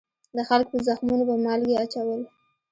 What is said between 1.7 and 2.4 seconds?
اچول.